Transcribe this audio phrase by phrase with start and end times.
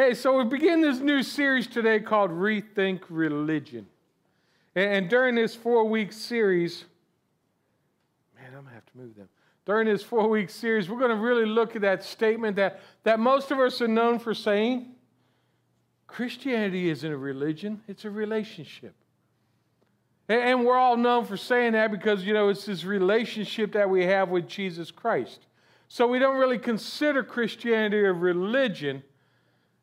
[0.00, 3.84] Hey, so we begin this new series today called Rethink Religion.
[4.76, 6.84] And during this four week series,
[8.36, 9.28] man, I'm going to have to move them.
[9.66, 13.18] During this four week series, we're going to really look at that statement that, that
[13.18, 14.86] most of us are known for saying
[16.06, 18.94] Christianity isn't a religion, it's a relationship.
[20.28, 24.04] And we're all known for saying that because, you know, it's this relationship that we
[24.04, 25.40] have with Jesus Christ.
[25.88, 29.02] So we don't really consider Christianity a religion.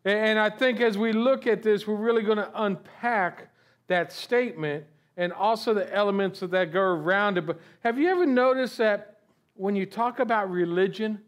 [0.06, 3.50] And I think as we look at this, we're really going to unpack
[3.88, 4.86] that statement
[5.18, 7.46] and also the elements of that go around it.
[7.48, 9.22] But have you ever noticed that
[9.56, 11.22] when you talk about religion,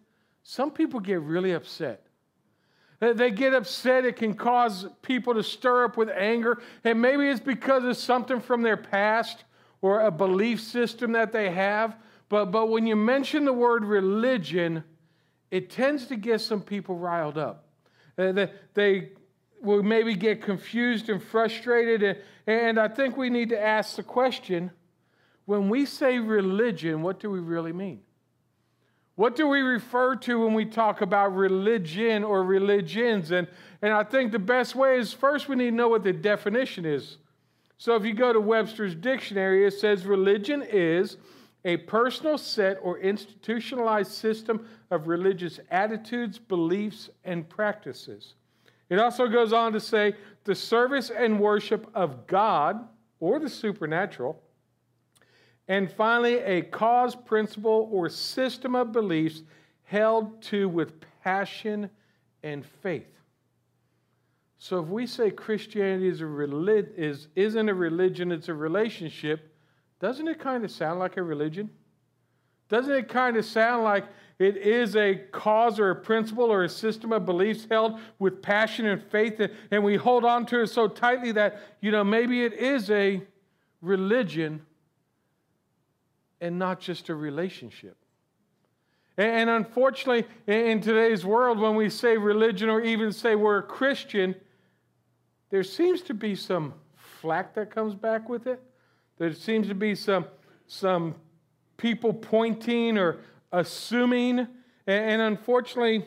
[0.43, 2.03] some people get really upset?
[2.99, 4.05] They get upset.
[4.05, 6.61] It can cause people to stir up with anger.
[6.83, 9.43] And maybe it's because of something from their past
[9.81, 11.95] or a belief system that they have.
[12.29, 14.83] But, but when you mention the word religion,
[15.51, 17.66] it tends to get some people riled up.
[18.17, 19.09] They,
[19.61, 22.17] will maybe get confused and frustrated.
[22.45, 24.71] And I think we need to ask the question
[25.45, 28.01] when we say religion, what do we really mean?
[29.15, 33.31] What do we refer to when we talk about religion or religions?
[33.31, 33.47] And,
[33.81, 36.85] and I think the best way is first we need to know what the definition
[36.85, 37.17] is.
[37.79, 41.17] So if you go to Webster's dictionary, it says religion is
[41.67, 48.33] a personal set or institutionalized system of religious attitudes, beliefs, and practices.
[48.89, 52.87] It also goes on to say the service and worship of God
[53.19, 54.41] or the supernatural
[55.67, 59.43] and finally, a cause, principle, or system of beliefs
[59.83, 61.89] held to with passion
[62.43, 63.07] and faith.
[64.57, 69.53] So if we say Christianity is a relig- is, isn't a religion, it's a relationship,
[69.99, 71.69] doesn't it kind of sound like a religion?
[72.69, 74.05] Doesn't it kind of sound like
[74.39, 78.85] it is a cause or a principle or a system of beliefs held with passion
[78.85, 82.53] and faith, and, we hold on to it so tightly that, you know, maybe it
[82.53, 83.21] is a
[83.81, 84.61] religion
[86.39, 87.97] and not just a relationship.
[89.17, 94.35] And unfortunately, in today's world, when we say religion or even say we're a Christian,
[95.49, 98.61] there seems to be some flack that comes back with it.
[99.17, 100.25] There seems to be some,
[100.67, 101.15] some
[101.77, 103.17] people pointing or
[103.51, 104.47] assuming.
[104.85, 106.05] And unfortunately,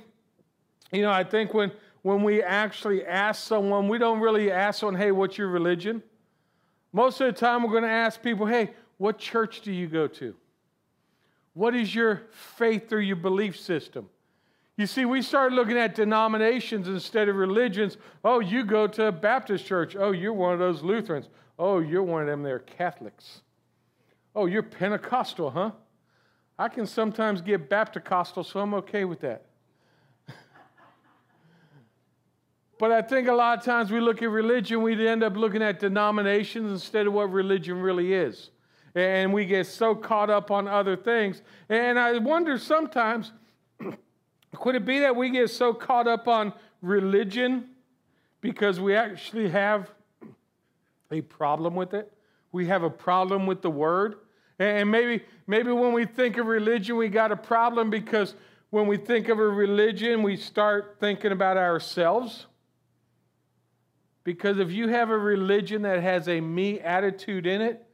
[0.93, 1.73] you know, I think when,
[2.03, 6.03] when we actually ask someone, we don't really ask someone, hey, what's your religion?
[6.93, 10.07] Most of the time, we're going to ask people, hey, what church do you go
[10.09, 10.35] to?
[11.55, 14.09] What is your faith or your belief system?
[14.77, 17.99] You see, we started looking at denominations instead of religions.
[18.25, 19.95] Oh, you go to a Baptist church.
[19.95, 21.29] Oh, you're one of those Lutherans.
[21.61, 23.43] Oh, you're one of them, they're Catholics.
[24.35, 25.73] Oh, you're Pentecostal, huh?
[26.59, 29.45] I can sometimes get Baptist-costal, so I'm okay with that.
[32.79, 35.63] but I think a lot of times we look at religion, we end up looking
[35.63, 38.51] at denominations instead of what religion really is
[38.95, 41.43] and we get so caught up on other things.
[41.69, 43.33] And I wonder sometimes,
[44.57, 47.69] could it be that we get so caught up on religion
[48.41, 49.91] because we actually have
[51.11, 52.13] a problem with it?
[52.53, 54.17] We have a problem with the word.
[54.59, 58.35] And maybe, maybe when we think of religion, we got a problem because
[58.71, 62.47] when we think of a religion, we start thinking about ourselves.
[64.23, 67.85] Because if you have a religion that has a me attitude in it,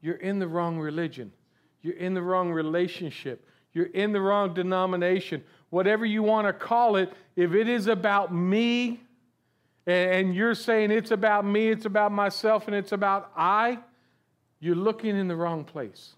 [0.00, 1.32] you're in the wrong religion.
[1.80, 3.48] You're in the wrong relationship.
[3.72, 5.42] You're in the wrong denomination.
[5.70, 9.00] Whatever you want to call it, if it is about me
[9.86, 13.78] and you're saying it's about me, it's about myself, and it's about I,
[14.60, 16.14] you're looking in the wrong place.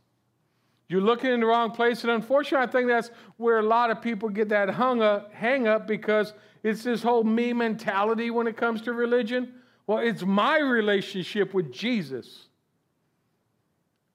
[0.88, 2.02] You're looking in the wrong place.
[2.04, 5.66] And unfortunately, I think that's where a lot of people get that hung up, hang
[5.66, 6.32] up because
[6.62, 9.52] it's this whole me mentality when it comes to religion.
[9.86, 12.46] Well, it's my relationship with Jesus.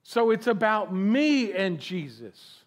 [0.03, 2.57] So it's about me and Jesus.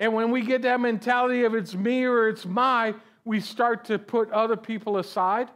[0.00, 2.94] And when we get that mentality of it's me or it's my,
[3.24, 5.48] we start to put other people aside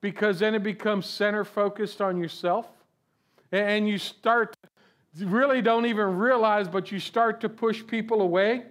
[0.00, 2.68] because then it becomes center focused on yourself.
[3.52, 4.56] And you start,
[5.18, 8.64] really don't even realize, but you start to push people away.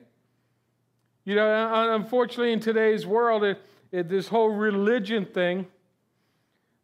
[1.23, 3.61] You know, unfortunately, in today's world, it,
[3.91, 5.67] it, this whole religion thing,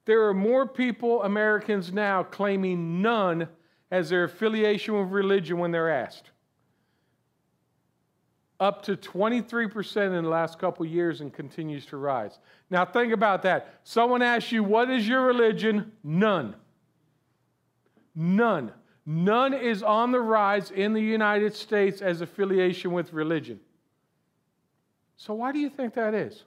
[0.05, 3.49] there are more people, Americans now, claiming none
[3.91, 6.31] as their affiliation with religion when they're asked.
[8.59, 12.39] Up to 23% in the last couple years and continues to rise.
[12.71, 13.79] Now, think about that.
[13.83, 15.91] Someone asks you, What is your religion?
[16.03, 16.55] None.
[18.15, 18.71] None.
[19.05, 23.59] None is on the rise in the United States as affiliation with religion.
[25.17, 26.43] So, why do you think that is?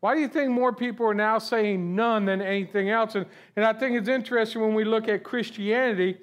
[0.00, 3.14] Why do you think more people are now saying none than anything else?
[3.14, 6.18] And, and I think it's interesting when we look at Christianity,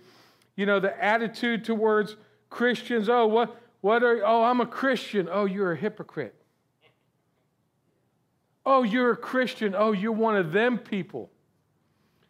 [0.56, 2.16] you know, the attitude towards
[2.50, 3.10] Christians.
[3.10, 5.28] Oh, what, what are, oh, I'm a Christian.
[5.30, 6.34] Oh, you're a hypocrite.
[8.66, 9.76] Oh, you're a Christian.
[9.78, 11.30] Oh, you're one of them people.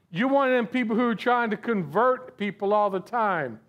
[0.09, 3.59] You're one of them people who are trying to convert people all the time.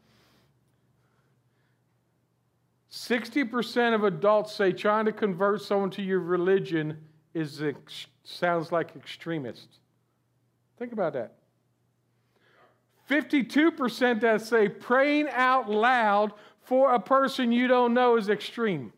[2.90, 6.96] 60% of adults say trying to convert someone to your religion
[7.34, 9.68] is ex- sounds like extremist.
[10.78, 11.34] Think about that.
[13.10, 16.32] 52% that say praying out loud
[16.64, 18.92] for a person you don't know is extreme.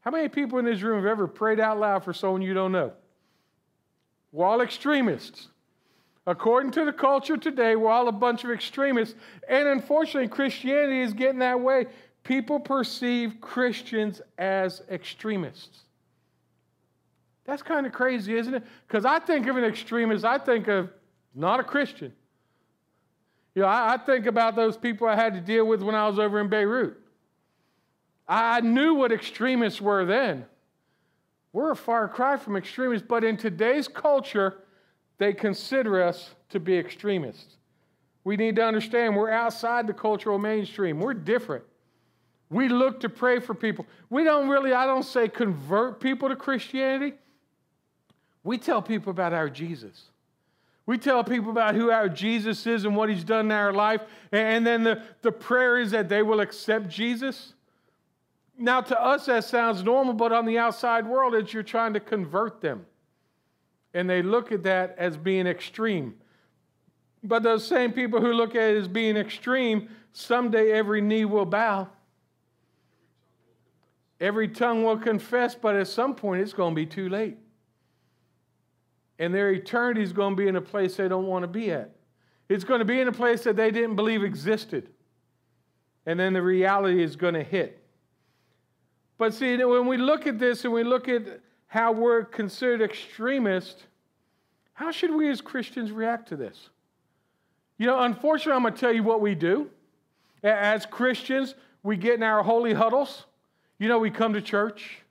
[0.00, 2.72] How many people in this room have ever prayed out loud for someone you don't
[2.72, 2.92] know?
[4.32, 5.48] We're all extremists.
[6.26, 9.14] According to the culture today, we're all a bunch of extremists.
[9.48, 11.86] And unfortunately, Christianity is getting that way.
[12.22, 15.80] People perceive Christians as extremists.
[17.44, 18.62] That's kind of crazy, isn't it?
[18.86, 20.90] Because I think of an extremist, I think of
[21.34, 22.12] not a Christian.
[23.54, 26.06] You know, I, I, think about those people I had to deal with when I
[26.06, 26.96] was over in Beirut.
[28.28, 30.46] I knew what extremists were then.
[31.52, 34.58] We're a far cry from extremists, but in today's culture,
[35.18, 37.56] they consider us to be extremists.
[38.22, 41.00] We need to understand we're outside the cultural mainstream.
[41.00, 41.64] We're different.
[42.50, 43.86] We look to pray for people.
[44.10, 47.16] We don't really, I don't say convert people to Christianity.
[48.42, 50.09] We tell people about our Jesus.
[50.90, 54.00] We tell people about who our Jesus is and what he's done in our life.
[54.32, 57.52] And then the, the prayer is that they will accept Jesus.
[58.58, 62.00] Now, to us, that sounds normal, but on the outside world, it's you're trying to
[62.00, 62.86] convert them.
[63.94, 66.16] And they look at that as being extreme.
[67.22, 71.46] But those same people who look at it as being extreme, someday every knee will
[71.46, 71.86] bow.
[74.20, 77.38] Every tongue will confess, but at some point it's going to be too late
[79.20, 81.70] and their eternity is going to be in a place they don't want to be
[81.70, 81.94] at.
[82.48, 84.88] It's going to be in a place that they didn't believe existed.
[86.06, 87.80] And then the reality is going to hit.
[89.18, 93.84] But see, when we look at this and we look at how we're considered extremists,
[94.72, 96.70] how should we as Christians react to this?
[97.76, 99.68] You know, unfortunately, I'm going to tell you what we do.
[100.42, 103.26] As Christians, we get in our holy huddles.
[103.78, 105.02] You know, we come to church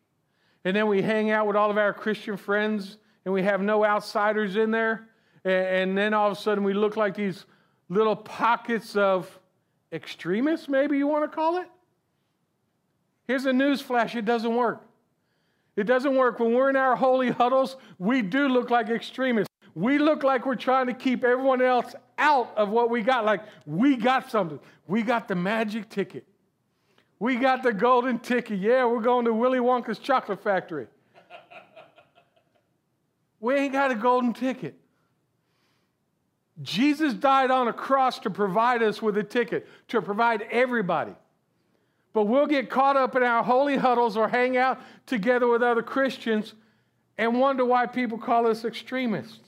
[0.66, 3.86] and then we hang out with all of our Christian friends and we have no
[3.86, 5.08] outsiders in there.
[5.46, 7.46] And, then all of a sudden we look like these
[7.88, 9.40] little pockets of
[9.92, 11.68] extremists, maybe you want to call it.
[13.26, 14.82] Here's a news flash it doesn't work.
[15.76, 16.40] It doesn't work.
[16.40, 19.50] When we're in our holy huddles, we do look like extremists.
[19.76, 23.24] We look like we're trying to keep everyone else out of what we got.
[23.24, 24.60] Like we got something.
[24.88, 26.26] We got the magic ticket.
[27.20, 28.60] We got the golden ticket.
[28.60, 30.88] Yeah, we're going to Willy Wonka's chocolate factory.
[33.40, 34.80] We ain't got a golden ticket.
[36.62, 41.14] Jesus died on a cross to provide us with a ticket, to provide everybody.
[42.12, 45.84] But we'll get caught up in our holy huddles or hang out together with other
[45.84, 46.54] Christians
[47.18, 49.40] and wonder why people call us extremists.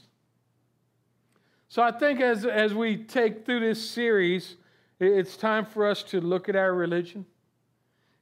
[1.68, 4.58] So I think as, as we take through this series,
[5.00, 7.26] it's time for us to look at our religion.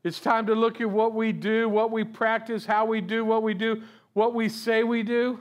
[0.03, 3.43] It's time to look at what we do, what we practice, how we do what
[3.43, 3.83] we do,
[4.13, 5.39] what we say we do.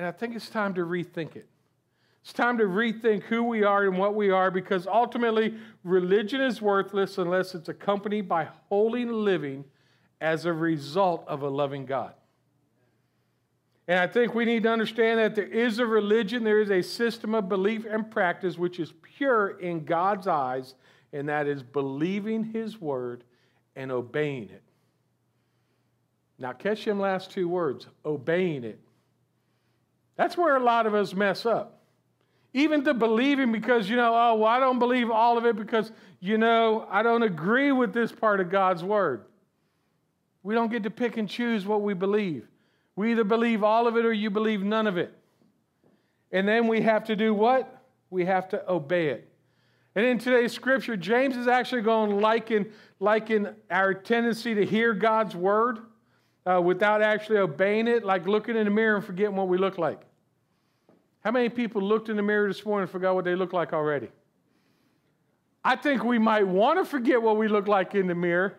[0.00, 1.46] And I think it's time to rethink it.
[2.22, 6.62] It's time to rethink who we are and what we are because ultimately religion is
[6.62, 9.62] worthless unless it's accompanied by holy living
[10.18, 12.14] as a result of a loving God.
[13.88, 16.80] And I think we need to understand that there is a religion, there is a
[16.80, 20.76] system of belief and practice which is pure in God's eyes,
[21.12, 23.22] and that is believing His word
[23.76, 24.62] and obeying it.
[26.38, 28.80] Now, catch them last two words obeying it
[30.20, 31.80] that's where a lot of us mess up.
[32.52, 35.92] Even to believing because, you know, oh, well, I don't believe all of it because,
[36.20, 39.24] you know, I don't agree with this part of God's word.
[40.42, 42.46] We don't get to pick and choose what we believe.
[42.96, 45.16] We either believe all of it or you believe none of it.
[46.32, 47.82] And then we have to do what?
[48.10, 49.26] We have to obey it.
[49.94, 54.92] And in today's scripture, James is actually going to liken, liken our tendency to hear
[54.92, 55.78] God's word
[56.44, 59.78] uh, without actually obeying it, like looking in the mirror and forgetting what we look
[59.78, 60.02] like.
[61.20, 63.72] How many people looked in the mirror this morning and forgot what they look like
[63.72, 64.08] already?
[65.62, 68.54] I think we might want to forget what we look like in the mirror.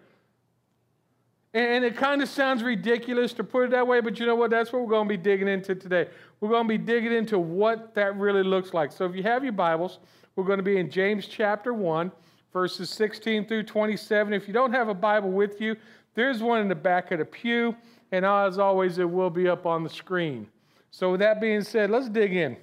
[1.54, 4.52] And it kind of sounds ridiculous to put it that way, but you know what?
[4.52, 6.08] That's what we're going to be digging into today.
[6.40, 8.92] We're going to be digging into what that really looks like.
[8.94, 10.00] So if you have your Bibles,
[10.36, 12.10] we're going to be in James chapter 1,
[12.54, 14.32] verses 16 through 27.
[14.32, 15.76] If you don't have a Bible with you,
[16.14, 17.76] There's one in the back of the pew,
[18.12, 20.48] and as always, it will be up on the screen.
[20.92, 22.58] So, with that being said, let's dig in.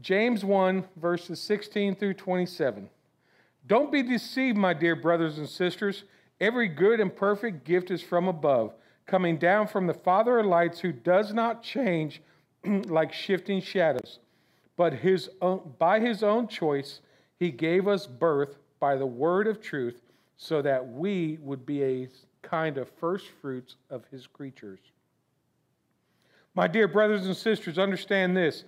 [0.00, 2.88] James 1, verses 16 through 27.
[3.66, 6.04] Don't be deceived, my dear brothers and sisters.
[6.40, 8.74] Every good and perfect gift is from above,
[9.06, 12.20] coming down from the Father of lights, who does not change
[12.64, 14.18] like shifting shadows.
[14.76, 17.00] But his own, by his own choice,
[17.38, 20.02] he gave us birth by the word of truth,
[20.36, 22.08] so that we would be a
[22.42, 24.80] kind of first fruits of his creatures.
[26.54, 28.64] My dear brothers and sisters, understand this.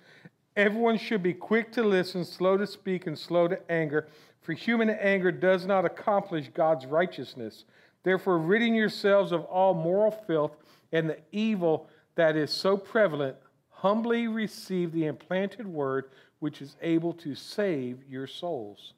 [0.56, 4.08] Everyone should be quick to listen, slow to speak, and slow to anger,
[4.40, 7.64] for human anger does not accomplish God's righteousness.
[8.02, 10.56] Therefore, ridding yourselves of all moral filth
[10.92, 13.36] and the evil that is so prevalent,
[13.70, 18.94] humbly receive the implanted word which is able to save your souls.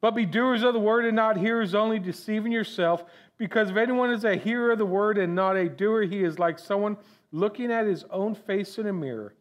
[0.00, 3.04] But be doers of the word and not hearers only, deceiving yourself.
[3.38, 6.38] Because if anyone is a hearer of the word and not a doer, he is
[6.38, 6.96] like someone
[7.32, 9.34] looking at his own face in a mirror.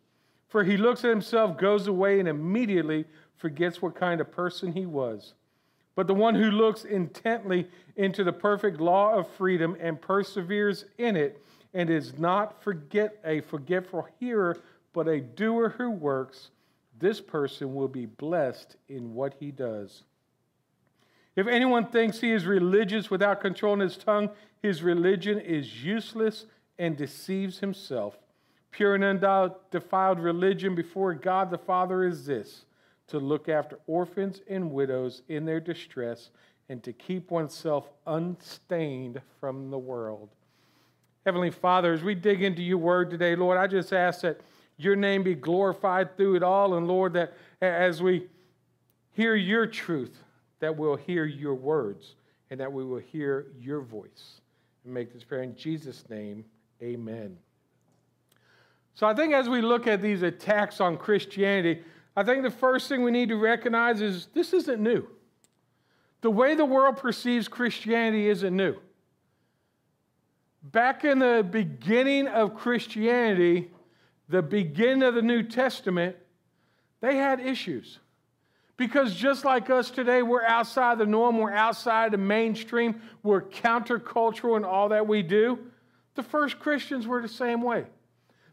[0.47, 3.05] For he looks at himself, goes away, and immediately
[3.37, 5.33] forgets what kind of person he was.
[5.95, 11.15] But the one who looks intently into the perfect law of freedom and perseveres in
[11.15, 11.43] it,
[11.73, 14.57] and is not forget a forgetful hearer,
[14.93, 16.49] but a doer who works,
[16.99, 20.03] this person will be blessed in what he does.
[21.35, 24.29] If anyone thinks he is religious without controlling his tongue,
[24.61, 26.45] his religion is useless
[26.81, 28.17] and deceives himself.
[28.71, 32.65] Pure and undefiled religion before God the Father is this
[33.07, 36.31] to look after orphans and widows in their distress
[36.69, 40.29] and to keep oneself unstained from the world.
[41.23, 44.41] Heavenly Father, as we dig into your word today, Lord, I just ask that
[44.77, 46.73] your name be glorified through it all.
[46.77, 48.27] And Lord, that as we
[49.11, 50.17] hear your truth,
[50.61, 52.15] that we'll hear your words
[52.49, 54.41] and that we will hear your voice.
[54.83, 56.43] And make this prayer in Jesus' name,
[56.81, 57.37] amen.
[58.93, 61.81] So I think as we look at these attacks on Christianity,
[62.15, 65.07] I think the first thing we need to recognize is this isn't new.
[66.21, 68.75] The way the world perceives Christianity isn't new.
[70.63, 73.71] Back in the beginning of Christianity,
[74.29, 76.15] the beginning of the New Testament,
[76.99, 77.99] they had issues.
[78.77, 84.57] Because just like us today, we're outside the norm, we're outside the mainstream, we're countercultural
[84.57, 85.59] in all that we do.
[86.15, 87.85] The first Christians were the same way.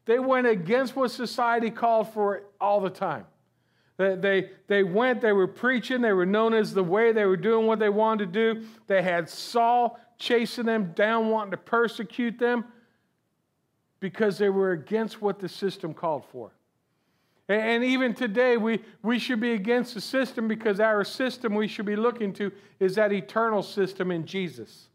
[0.04, 3.26] They went against what society called for all the time.
[3.98, 7.36] They, they, they went, they were preaching, they were known as the way, they were
[7.36, 8.66] doing what they wanted to do.
[8.86, 12.64] They had Saul chasing them down, wanting to persecute them
[14.00, 16.52] because they were against what the system called for.
[17.48, 21.86] And even today, we, we should be against the system because our system we should
[21.86, 24.87] be looking to is that eternal system in Jesus.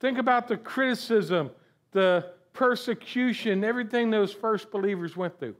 [0.00, 1.50] Think about the criticism,
[1.92, 5.56] the persecution, everything those first believers went through.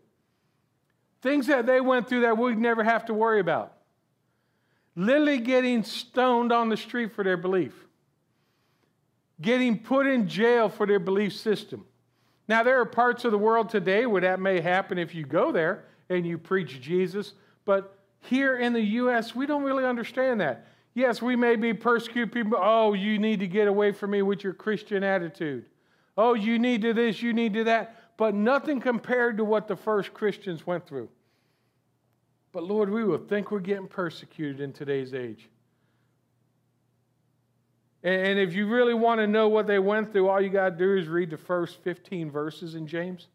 [1.23, 3.75] Things that they went through that we'd never have to worry about
[4.99, 7.73] literally getting stoned on the street for their belief,
[9.41, 11.85] getting put in jail for their belief system.
[12.49, 15.53] Now, there are parts of the world today where that may happen if you go
[15.53, 20.67] there and you preach Jesus, but here in the U.S., we don't really understand that.
[20.99, 22.59] Yes, we may be persecuted people.
[22.61, 25.65] Oh, you need to get away from me with your Christian attitude.
[26.17, 27.95] Oh, you need to this, you need to that.
[28.17, 31.09] But nothing compared to what the first Christians went through.
[32.51, 35.49] But Lord, we will think we're getting persecuted in today's age.
[38.03, 40.77] And if you really want to know what they went through, all you got to
[40.77, 43.29] do is read the first 15 verses in James.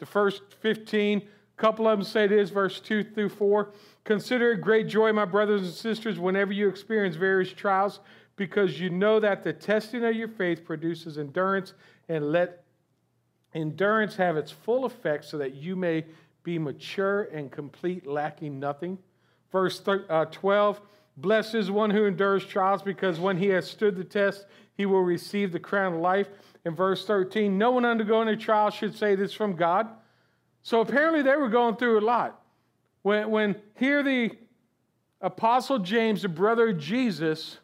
[0.00, 1.22] The first 15, a
[1.60, 3.72] couple of them say this, verse 2 through 4.
[4.08, 8.00] Consider it great joy, my brothers and sisters, whenever you experience various trials,
[8.36, 11.74] because you know that the testing of your faith produces endurance,
[12.08, 12.64] and let
[13.52, 16.06] endurance have its full effect so that you may
[16.42, 18.96] be mature and complete, lacking nothing.
[19.52, 20.80] Verse uh, 12
[21.18, 25.02] Blessed is one who endures trials, because when he has stood the test, he will
[25.02, 26.28] receive the crown of life.
[26.64, 29.86] In verse 13, no one undergoing a trial should say this from God.
[30.62, 32.37] So apparently they were going through a lot.
[33.08, 34.32] When, when here the
[35.22, 37.56] Apostle James, the brother of Jesus,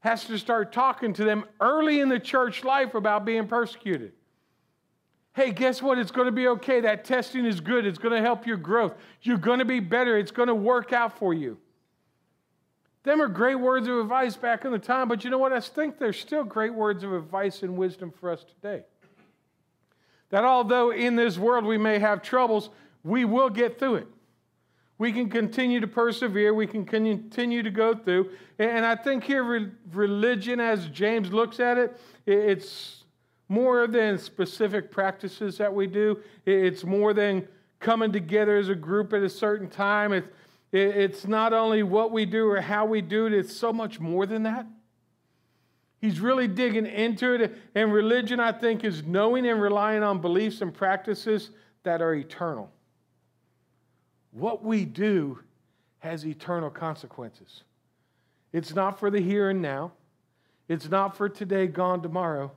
[0.00, 4.10] has to start talking to them early in the church life about being persecuted.
[5.34, 5.98] Hey, guess what?
[5.98, 6.80] It's going to be okay.
[6.80, 7.86] That testing is good.
[7.86, 8.94] It's going to help your growth.
[9.22, 10.18] You're going to be better.
[10.18, 11.58] It's going to work out for you.
[13.04, 15.52] Them are great words of advice back in the time, but you know what?
[15.52, 18.82] I think they're still great words of advice and wisdom for us today.
[20.30, 22.70] That although in this world we may have troubles,
[23.04, 24.08] we will get through it.
[24.98, 26.52] We can continue to persevere.
[26.52, 28.30] We can continue to go through.
[28.58, 33.04] And I think here, religion, as James looks at it, it's
[33.48, 36.20] more than specific practices that we do.
[36.44, 37.46] It's more than
[37.80, 40.12] coming together as a group at a certain time.
[40.12, 40.28] It's,
[40.72, 44.26] it's not only what we do or how we do it, it's so much more
[44.26, 44.66] than that.
[46.00, 47.56] He's really digging into it.
[47.74, 51.50] And religion, I think, is knowing and relying on beliefs and practices
[51.84, 52.70] that are eternal.
[54.32, 55.40] What we do
[56.00, 57.64] has eternal consequences.
[58.52, 59.92] It's not for the here and now,
[60.68, 62.52] it's not for today, gone tomorrow,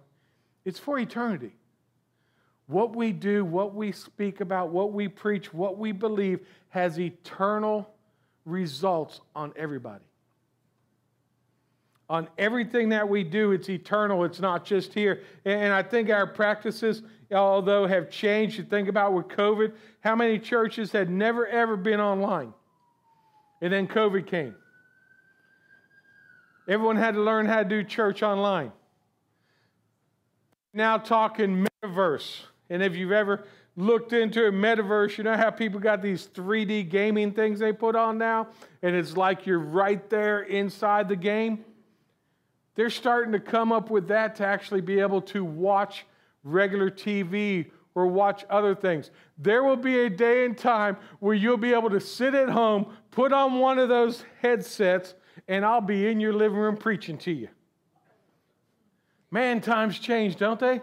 [0.66, 1.52] it's for eternity.
[2.68, 7.90] What we do, what we speak about, what we preach, what we believe has eternal
[8.46, 10.06] results on everybody.
[12.10, 14.24] On everything that we do, it's eternal.
[14.24, 15.24] It's not just here.
[15.46, 20.40] And I think our practices, although have changed, you think about with COVID, how many
[20.40, 22.54] churches had never ever been online?
[23.62, 24.56] And then COVID came.
[26.68, 28.72] Everyone had to learn how to do church online.
[30.74, 32.42] Now, talking metaverse.
[32.70, 33.44] And if you've ever
[33.76, 37.96] looked into a metaverse, you know how people got these 3D gaming things they put
[37.96, 38.48] on now?
[38.82, 41.66] And it's like you're right there inside the game.
[42.76, 46.06] They're starting to come up with that to actually be able to watch
[46.44, 49.12] regular TV or watch other things.
[49.38, 52.94] There will be a day and time where you'll be able to sit at home,
[53.12, 55.14] put on one of those headsets,
[55.48, 57.50] and I'll be in your living room preaching to you.
[59.30, 60.82] Man, times change, don't they?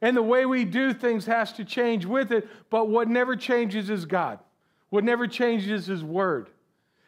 [0.00, 3.88] And the way we do things has to change with it, but what never changes
[3.88, 4.38] is God.
[4.90, 6.50] What never changes is His Word.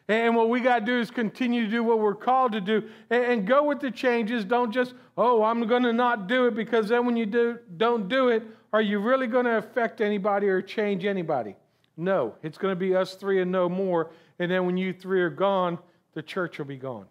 [0.09, 2.89] And what we got to do is continue to do what we're called to do
[3.11, 4.45] and go with the changes.
[4.45, 8.09] Don't just, oh, I'm going to not do it because then when you do, don't
[8.09, 11.57] do it, are you really going to affect anybody or change anybody?
[11.97, 14.11] No, it's going to be us three and no more.
[14.39, 15.79] And then when you three are gone,
[16.15, 17.07] the church will be gone.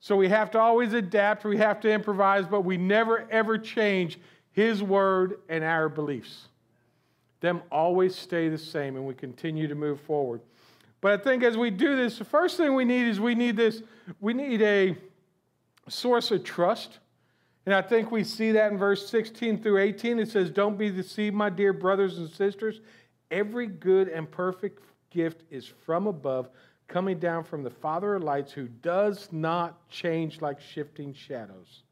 [0.00, 4.18] So we have to always adapt, we have to improvise, but we never ever change
[4.52, 6.48] his word and our beliefs.
[7.40, 10.40] Them always stay the same and we continue to move forward.
[11.04, 13.58] But I think as we do this, the first thing we need is we need
[13.58, 13.82] this,
[14.20, 14.96] we need a
[15.86, 16.98] source of trust.
[17.66, 20.18] And I think we see that in verse 16 through 18.
[20.18, 22.80] It says, Don't be deceived, my dear brothers and sisters.
[23.30, 26.48] Every good and perfect gift is from above,
[26.88, 31.82] coming down from the Father of lights, who does not change like shifting shadows.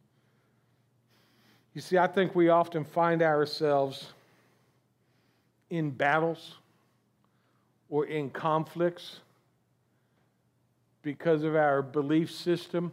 [1.74, 4.14] You see, I think we often find ourselves
[5.68, 6.54] in battles
[7.92, 9.20] or in conflicts
[11.02, 12.90] because of our belief system.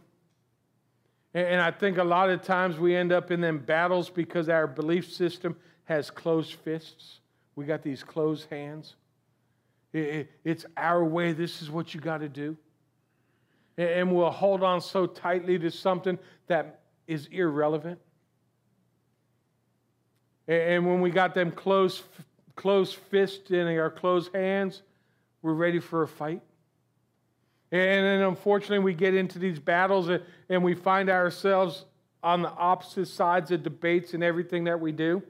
[1.32, 4.66] And I think a lot of times we end up in them battles because our
[4.66, 7.20] belief system has closed fists.
[7.56, 8.94] We got these closed hands.
[9.94, 11.32] It's our way.
[11.32, 12.58] This is what you got to do.
[13.78, 17.98] And we'll hold on so tightly to something that is irrelevant.
[20.46, 22.02] And when we got them closed,
[22.54, 24.82] closed fists in our closed hands,
[25.42, 26.42] we're ready for a fight.
[27.72, 30.10] And then unfortunately, we get into these battles
[30.48, 31.84] and we find ourselves
[32.22, 35.22] on the opposite sides of debates and everything that we do.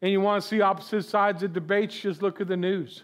[0.00, 3.02] And you want to see opposite sides of debates, just look at the news.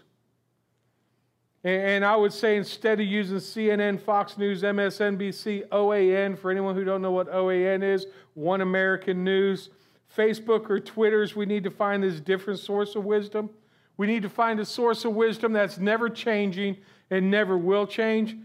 [1.63, 6.83] And I would say instead of using CNN, Fox News, MSNBC, OAN, for anyone who
[6.83, 8.05] don't know what OAN is,
[8.35, 9.71] One American News,
[10.15, 13.49] Facebook or Twitters, we need to find this different source of wisdom.
[13.97, 16.77] We need to find a source of wisdom that's never changing
[17.09, 18.35] and never will change.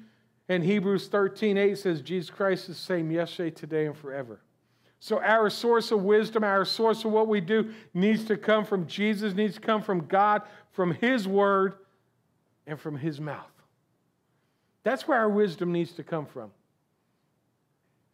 [0.48, 4.40] And Hebrews 13 8 says, Jesus Christ is the same yesterday, today, and forever.
[4.98, 8.86] So our source of wisdom, our source of what we do needs to come from
[8.86, 11.74] Jesus, needs to come from God, from His Word,
[12.66, 13.46] and from His mouth.
[14.82, 16.50] That's where our wisdom needs to come from.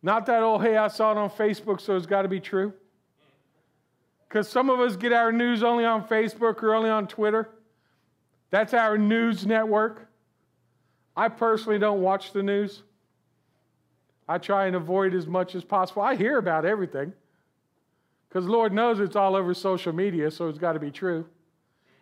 [0.02, 2.72] Not that, oh, hey, I saw it on Facebook, so it's got to be true.
[4.28, 7.48] Because some of us get our news only on Facebook or only on Twitter.
[8.50, 10.08] That's our news network.
[11.16, 12.82] I personally don't watch the news.
[14.28, 16.02] I try and avoid as much as possible.
[16.02, 17.12] I hear about everything
[18.28, 21.24] because Lord knows it's all over social media, so it's got to be true.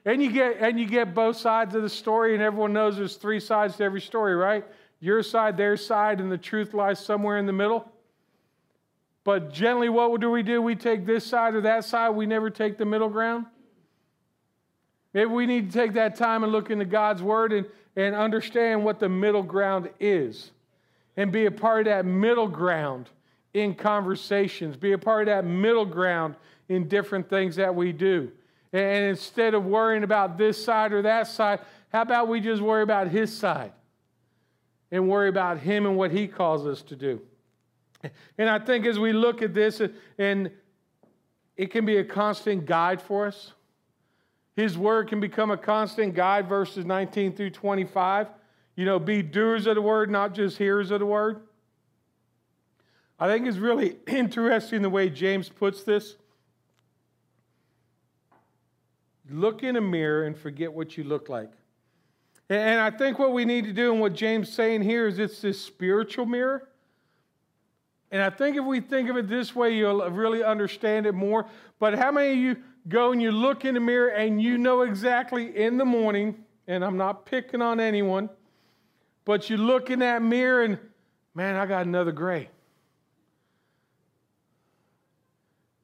[0.06, 3.16] And you get and you get both sides of the story, and everyone knows there's
[3.16, 4.64] three sides to every story, right?
[5.00, 7.90] Your side, their side, and the truth lies somewhere in the middle.
[9.24, 10.60] But generally, what do we do?
[10.60, 12.10] We take this side or that side.
[12.10, 13.46] We never take the middle ground.
[15.14, 18.84] Maybe we need to take that time and look into God's word and, and understand
[18.84, 20.50] what the middle ground is
[21.16, 23.08] and be a part of that middle ground
[23.54, 26.34] in conversations, be a part of that middle ground
[26.68, 28.30] in different things that we do.
[28.72, 31.60] And instead of worrying about this side or that side,
[31.92, 33.72] how about we just worry about his side
[34.90, 37.20] and worry about him and what he calls us to do?
[38.38, 39.80] And I think as we look at this,
[40.18, 40.50] and
[41.56, 43.52] it can be a constant guide for us.
[44.56, 48.28] His word can become a constant guide, verses 19 through 25.
[48.76, 51.42] You know, be doers of the word, not just hearers of the word.
[53.18, 56.16] I think it's really interesting the way James puts this.
[59.30, 61.50] Look in a mirror and forget what you look like.
[62.50, 65.18] And I think what we need to do and what James is saying here is
[65.18, 66.68] it's this spiritual mirror.
[68.14, 71.46] And I think if we think of it this way, you'll really understand it more.
[71.80, 74.82] But how many of you go and you look in the mirror and you know
[74.82, 78.30] exactly in the morning, and I'm not picking on anyone,
[79.24, 80.78] but you look in that mirror and,
[81.34, 82.50] man, I got another gray.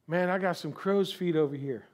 [0.07, 1.85] Man, I got some crow's feet over here.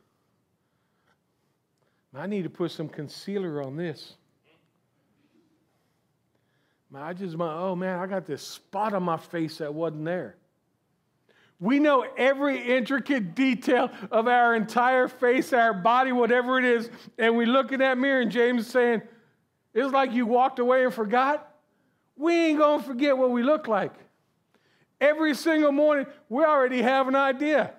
[2.15, 4.17] I need to put some concealer on this.
[6.95, 10.37] I just, my, oh man, I got this spot on my face that wasn't there.
[11.59, 17.37] We know every intricate detail of our entire face, our body, whatever it is, and
[17.37, 19.03] we look in that mirror, and James is saying,
[19.73, 21.55] It's like you walked away and forgot.
[22.17, 23.93] We ain't gonna forget what we look like.
[25.01, 27.73] Every single morning, we already have an idea.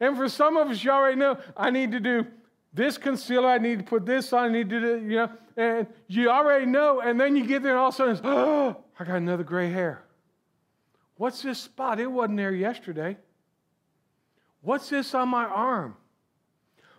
[0.00, 2.26] And for some of us, you already know I need to do
[2.76, 5.86] this concealer, I need to put this on, I need to do, you know, and
[6.08, 9.04] you already know, and then you get there and all of a sudden, oh, I
[9.04, 10.04] got another gray hair.
[11.16, 11.98] What's this spot?
[11.98, 13.16] It wasn't there yesterday.
[14.60, 15.96] What's this on my arm?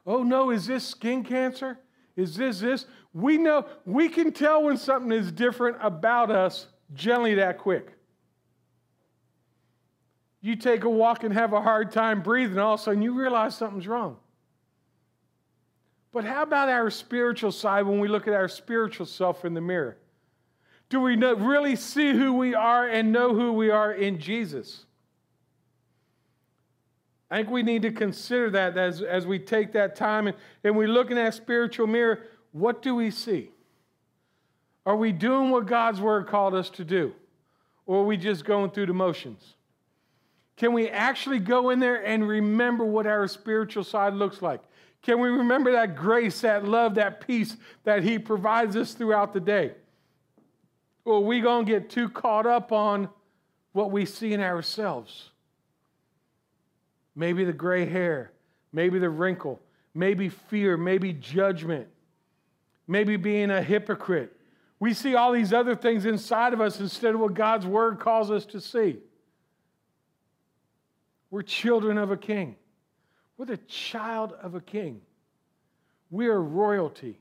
[0.06, 1.78] Oh no, is this skin cancer?
[2.16, 2.86] Is this this?
[3.14, 7.92] We know, we can tell when something is different about us generally that quick.
[10.42, 13.14] You take a walk and have a hard time breathing, all of a sudden you
[13.14, 14.18] realize something's wrong.
[16.18, 19.62] But how about our spiritual side when we look at our spiritual self in the
[19.62, 19.98] mirror?
[20.90, 24.86] Do we know, really see who we are and know who we are in Jesus?
[27.30, 30.76] I think we need to consider that as, as we take that time and, and
[30.76, 32.24] we look in that spiritual mirror.
[32.52, 33.52] What do we see?
[34.88, 37.14] Are we doing what God's word called us to do?
[37.86, 39.54] Or are we just going through the motions?
[40.56, 44.62] Can we actually go in there and remember what our spiritual side looks like?
[45.08, 49.40] Can we remember that grace, that love, that peace that He provides us throughout the
[49.40, 49.72] day?
[51.06, 53.08] Or are we going to get too caught up on
[53.72, 55.30] what we see in ourselves?
[57.16, 58.34] Maybe the gray hair,
[58.74, 59.62] maybe the wrinkle,
[59.94, 61.88] maybe fear, maybe judgment,
[62.86, 64.36] maybe being a hypocrite.
[64.78, 68.30] We see all these other things inside of us instead of what God's word calls
[68.30, 68.98] us to see.
[71.32, 72.58] We're children of a king.
[73.38, 75.02] We're the child of a king.
[76.10, 77.20] We are royalty.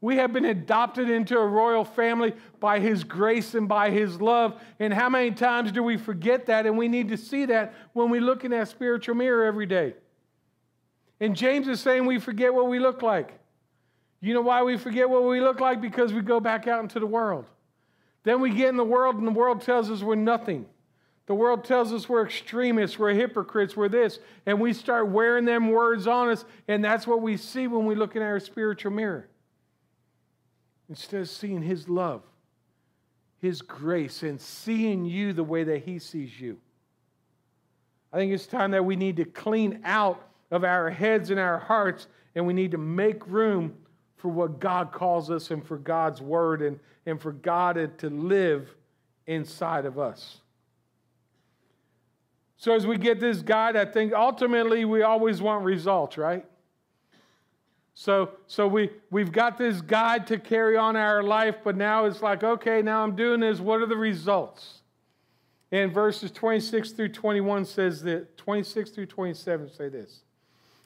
[0.00, 4.60] We have been adopted into a royal family by His grace and by His love.
[4.78, 6.66] And how many times do we forget that?
[6.66, 9.94] And we need to see that when we look in that spiritual mirror every day.
[11.20, 13.32] And James is saying we forget what we look like.
[14.20, 15.80] You know why we forget what we look like?
[15.80, 17.46] Because we go back out into the world.
[18.24, 20.66] Then we get in the world, and the world tells us we're nothing.
[21.26, 25.70] The world tells us we're extremists, we're hypocrites, we're this, and we start wearing them
[25.70, 29.28] words on us, and that's what we see when we look in our spiritual mirror.
[30.90, 32.22] Instead of seeing His love,
[33.40, 36.58] His grace, and seeing you the way that He sees you.
[38.12, 41.58] I think it's time that we need to clean out of our heads and our
[41.58, 43.74] hearts, and we need to make room
[44.18, 48.74] for what God calls us and for God's word and, and for God to live
[49.26, 50.42] inside of us.
[52.56, 56.44] So, as we get this guide, I think ultimately we always want results, right?
[57.94, 62.22] So, so we, we've got this guide to carry on our life, but now it's
[62.22, 63.60] like, okay, now I'm doing this.
[63.60, 64.80] What are the results?
[65.70, 70.22] And verses 26 through 21 says that 26 through 27 say this.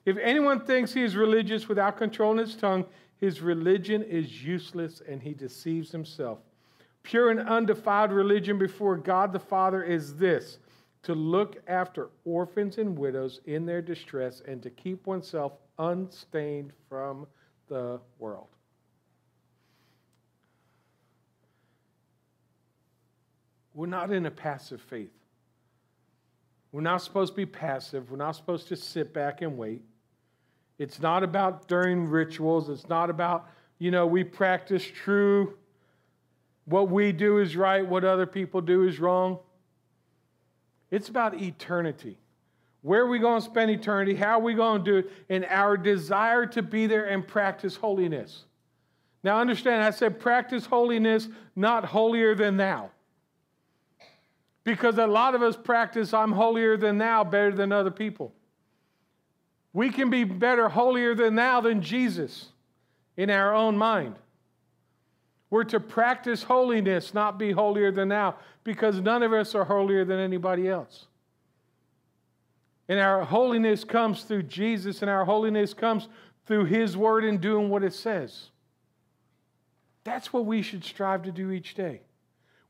[0.05, 2.87] If anyone thinks he is religious without controlling his tongue,
[3.19, 6.39] his religion is useless and he deceives himself.
[7.03, 10.59] Pure and undefiled religion before God the Father is this
[11.09, 17.27] to look after orphans and widows in their distress, and to keep oneself unstained from
[17.71, 18.49] the world.
[23.73, 25.09] We're not in a passive faith.
[26.73, 28.11] We're not supposed to be passive.
[28.11, 29.81] We're not supposed to sit back and wait.
[30.79, 32.69] It's not about during rituals.
[32.69, 35.57] It's not about, you know, we practice true.
[36.67, 39.39] What we do is right, what other people do is wrong.
[40.91, 42.19] It's about eternity.
[42.83, 45.45] where are we going to spend eternity, how are we going to do it, and
[45.47, 48.45] our desire to be there and practice holiness.
[49.25, 52.91] Now, understand, I said practice holiness, not holier than thou.
[54.63, 58.33] Because a lot of us practice I'm holier than thou better than other people.
[59.73, 62.47] We can be better holier than thou than Jesus
[63.17, 64.15] in our own mind.
[65.51, 70.05] We're to practice holiness, not be holier than thou, because none of us are holier
[70.05, 71.07] than anybody else.
[72.89, 76.09] And our holiness comes through Jesus, and our holiness comes
[76.47, 78.51] through His Word and doing what it says.
[80.05, 82.01] That's what we should strive to do each day.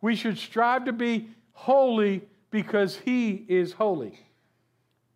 [0.01, 4.21] We should strive to be holy because He is holy.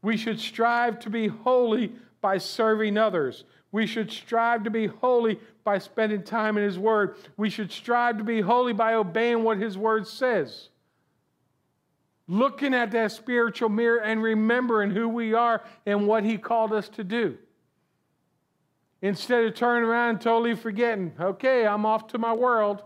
[0.03, 3.45] We should strive to be holy by serving others.
[3.73, 7.17] We should strive to be holy by spending time in His Word.
[7.39, 10.69] We should strive to be holy by obeying what His Word says.
[12.29, 16.89] Looking at that spiritual mirror and remembering who we are and what He called us
[16.91, 17.39] to do.
[19.01, 22.85] Instead of turning around and totally forgetting, okay, I'm off to my world.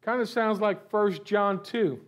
[0.00, 2.00] Kind of sounds like 1 John 2,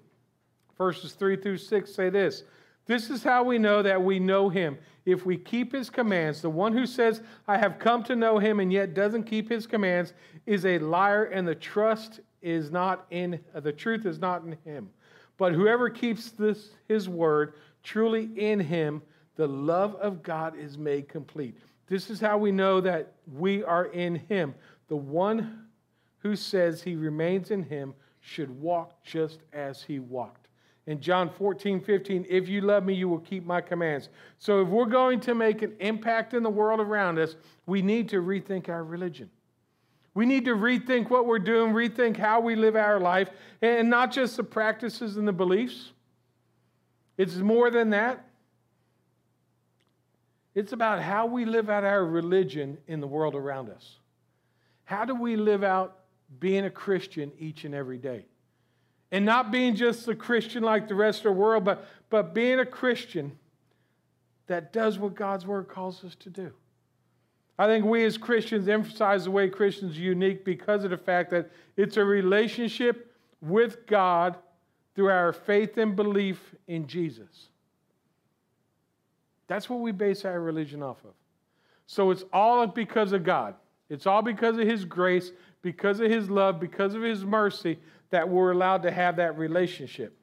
[0.79, 2.45] verses 3 through 6 say this.
[2.91, 4.77] This is how we know that we know him.
[5.05, 8.59] If we keep his commands, the one who says, I have come to know him
[8.59, 10.13] and yet doesn't keep his commands
[10.45, 14.91] is a liar, and the trust is not in the truth is not in him.
[15.39, 19.03] But whoever keeps this his word, truly in him,
[19.37, 21.59] the love of God is made complete.
[21.87, 24.53] This is how we know that we are in him.
[24.89, 25.69] The one
[26.19, 30.40] who says he remains in him should walk just as he walked.
[30.87, 34.09] In John 14, 15, if you love me, you will keep my commands.
[34.39, 38.09] So if we're going to make an impact in the world around us, we need
[38.11, 39.31] to rethink our religion.
[40.15, 43.31] We need to rethink what we're doing, rethink how we live our life,
[43.63, 45.93] and not just the practices and the beliefs.
[47.17, 48.25] It's more than that.
[50.55, 53.99] It's about how we live out our religion in the world around us.
[54.85, 56.01] How do we live out
[56.39, 58.27] being a Christian each and every day.
[59.13, 62.61] And not being just a Christian like the rest of the world, but, but being
[62.61, 63.33] a Christian
[64.47, 66.53] that does what God's word calls us to do.
[67.59, 71.31] I think we as Christians emphasize the way Christians are unique because of the fact
[71.31, 74.37] that it's a relationship with God
[74.95, 77.49] through our faith and belief in Jesus.
[79.47, 81.13] That's what we base our religion off of.
[81.87, 83.55] So it's all because of God.
[83.89, 87.79] It's all because of His grace because of his love, because of his mercy,
[88.11, 90.17] that we're allowed to have that relationship.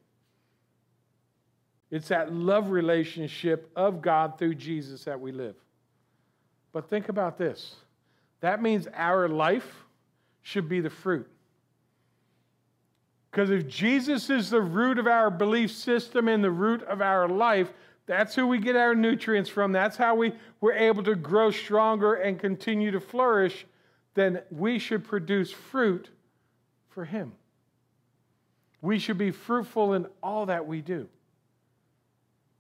[1.90, 5.56] It's that love relationship of God through Jesus that we live.
[6.74, 7.76] But think about this
[8.42, 9.84] that means our life
[10.42, 11.28] should be the fruit.
[13.32, 17.28] Because if Jesus is the root of our belief system and the root of our
[17.28, 17.72] life,
[18.06, 19.72] that's who we get our nutrients from.
[19.72, 23.66] That's how we, we're able to grow stronger and continue to flourish
[24.18, 26.10] then we should produce fruit
[26.90, 27.34] for Him.
[28.82, 31.08] We should be fruitful in all that we do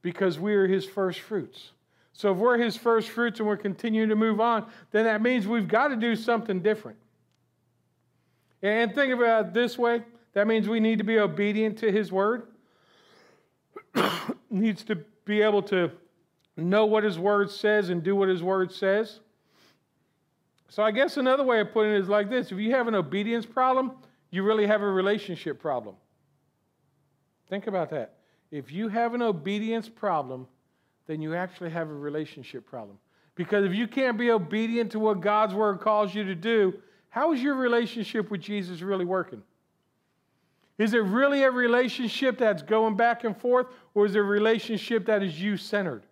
[0.01, 1.71] because we are His first fruits.
[2.13, 5.47] So if we're His first fruits and we're continuing to move on, then that means
[5.47, 6.97] we've got to do something different.
[8.63, 10.01] And think about it this way
[10.33, 12.47] that means we need to be obedient to His word,
[14.49, 15.91] needs to be able to
[16.55, 19.19] know what His word says and do what His word says.
[20.69, 22.95] So I guess another way of putting it is like this if you have an
[22.95, 23.91] obedience problem,
[24.31, 25.95] you really have a relationship problem.
[27.49, 28.15] Think about that.
[28.51, 30.47] If you have an obedience problem,
[31.05, 32.97] then you actually have a relationship problem.
[33.35, 36.73] Because if you can't be obedient to what God's word calls you to do,
[37.09, 39.41] how is your relationship with Jesus really working?
[40.77, 45.05] Is it really a relationship that's going back and forth, or is it a relationship
[45.07, 46.03] that is you centered?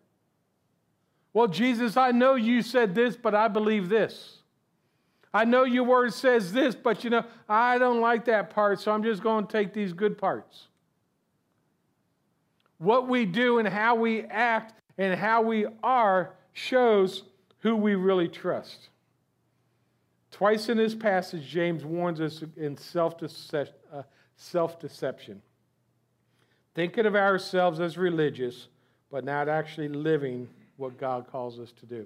[1.34, 4.38] Well, Jesus, I know you said this, but I believe this.
[5.34, 8.92] I know your word says this, but you know, I don't like that part, so
[8.92, 10.68] I'm just going to take these good parts.
[12.78, 17.24] What we do and how we act and how we are shows
[17.60, 18.90] who we really trust.
[20.32, 25.42] Twice in this passage, James warns us in self uh, deception.
[26.74, 28.68] Thinking of ourselves as religious,
[29.10, 32.06] but not actually living what God calls us to do.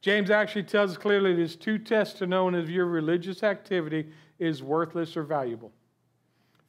[0.00, 4.06] James actually tells us clearly there's two tests to knowing if your religious activity
[4.38, 5.70] is worthless or valuable.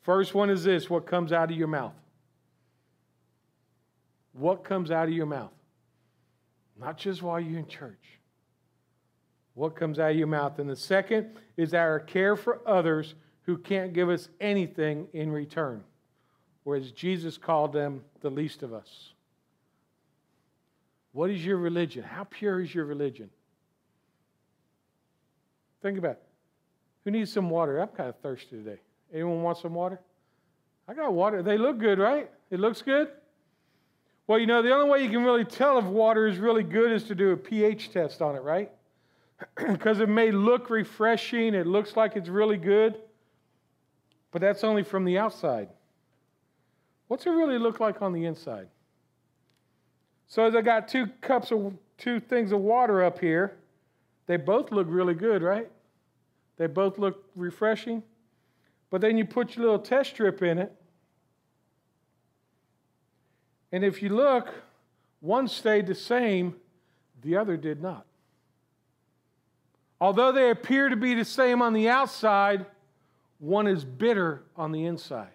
[0.01, 1.93] First one is this what comes out of your mouth?
[4.41, 5.53] What comes out of your mouth?
[6.75, 8.19] Not just while you're in church.
[9.53, 10.57] What comes out of your mouth?
[10.57, 15.83] And the second is our care for others who can't give us anything in return.
[16.65, 19.13] or as Jesus called them, the least of us.
[21.11, 22.03] What is your religion?
[22.03, 23.29] How pure is your religion?
[25.83, 26.23] Think about it.
[27.03, 27.79] Who needs some water?
[27.79, 28.79] I'm kind of thirsty today.
[29.13, 29.99] Anyone want some water?
[30.87, 31.43] I got water.
[31.43, 32.31] They look good, right?
[32.49, 33.09] It looks good?
[34.31, 36.89] Well, you know, the only way you can really tell if water is really good
[36.93, 38.71] is to do a pH test on it, right?
[39.67, 42.95] Because it may look refreshing, it looks like it's really good,
[44.31, 45.67] but that's only from the outside.
[47.09, 48.69] What's it really look like on the inside?
[50.29, 53.57] So as I got two cups of two things of water up here,
[54.27, 55.69] they both look really good, right?
[56.55, 58.01] They both look refreshing.
[58.91, 60.80] But then you put your little test strip in it.
[63.71, 64.53] And if you look,
[65.21, 66.55] one stayed the same,
[67.21, 68.05] the other did not.
[69.99, 72.65] Although they appear to be the same on the outside,
[73.39, 75.29] one is bitter on the inside.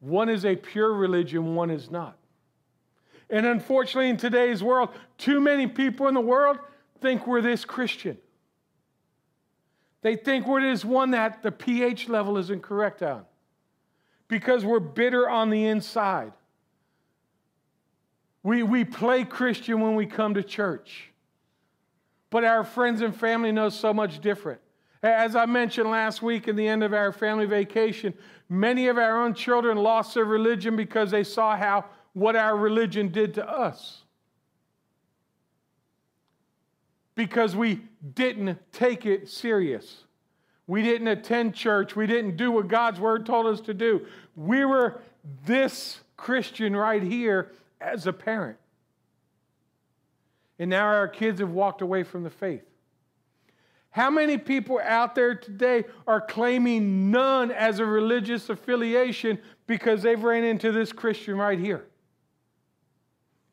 [0.00, 2.16] One is a pure religion, one is not.
[3.28, 6.58] And unfortunately, in today's world, too many people in the world
[7.00, 8.18] think we're this Christian.
[10.02, 13.24] They think we're this one that the pH level is incorrect on
[14.32, 16.32] because we're bitter on the inside.
[18.42, 21.10] We, we play Christian when we come to church,
[22.30, 24.58] but our friends and family know so much different.
[25.02, 28.14] As I mentioned last week in the end of our family vacation,
[28.48, 33.08] many of our own children lost their religion because they saw how what our religion
[33.12, 34.02] did to us.
[37.16, 37.82] Because we
[38.14, 40.04] didn't take it serious.
[40.66, 41.96] We didn't attend church.
[41.96, 44.06] We didn't do what God's word told us to do.
[44.34, 45.00] We were
[45.44, 48.58] this Christian right here as a parent.
[50.58, 52.62] And now our kids have walked away from the faith.
[53.90, 60.22] How many people out there today are claiming none as a religious affiliation because they've
[60.22, 61.84] ran into this Christian right here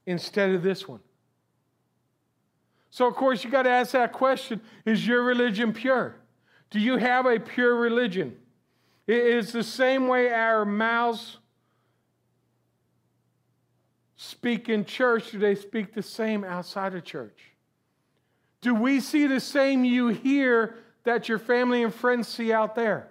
[0.05, 1.01] instead of this one?
[2.89, 6.15] So, of course, you got to ask that question Is your religion pure?
[6.69, 8.37] Do you have a pure religion?
[9.09, 11.39] It is the same way our mouths
[14.17, 17.39] speak in church, do they speak the same outside of church?
[18.61, 23.09] Do we see the same you here that your family and friends see out there?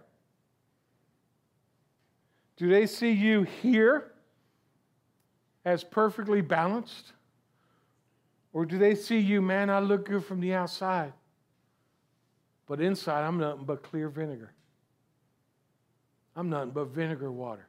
[2.56, 4.12] Do they see you here
[5.64, 7.12] as perfectly balanced?
[8.52, 11.12] Or do they see you, man, I look good from the outside,
[12.68, 14.52] but inside I'm nothing but clear vinegar?
[16.38, 17.66] I'm nothing but vinegar water.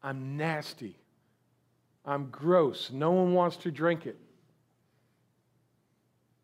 [0.00, 0.96] I'm nasty.
[2.04, 2.92] I'm gross.
[2.92, 4.16] No one wants to drink it.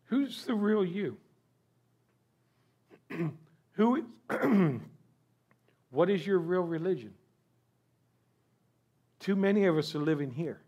[0.07, 1.15] Who's the real you?
[3.71, 4.03] Who is,
[5.89, 7.13] what is your real religion?
[9.21, 10.59] Too many of us are living here.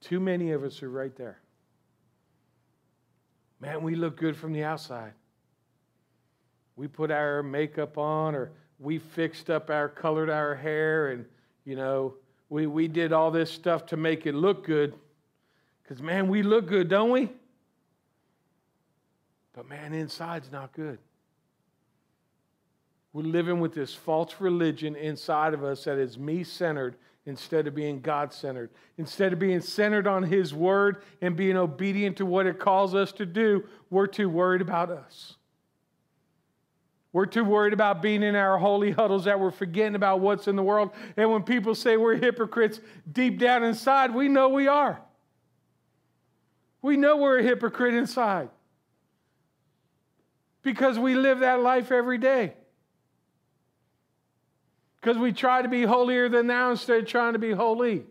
[0.00, 1.40] Too many of us are right there.
[3.60, 5.14] Man, we look good from the outside.
[6.76, 11.24] We put our makeup on or we fixed up our colored our hair and
[11.64, 12.14] you know,
[12.48, 14.94] we, we did all this stuff to make it look good.
[15.82, 17.30] Because, man, we look good, don't we?
[19.54, 20.98] But, man, inside's not good.
[23.12, 27.74] We're living with this false religion inside of us that is me centered instead of
[27.74, 28.70] being God centered.
[28.98, 33.12] Instead of being centered on His Word and being obedient to what it calls us
[33.12, 35.36] to do, we're too worried about us.
[37.14, 40.56] We're too worried about being in our holy huddles that we're forgetting about what's in
[40.56, 40.90] the world.
[41.16, 45.00] And when people say we're hypocrites, deep down inside, we know we are.
[46.82, 48.48] We know we're a hypocrite inside
[50.62, 52.54] because we live that life every day.
[55.00, 58.06] Because we try to be holier than thou instead of trying to be holy,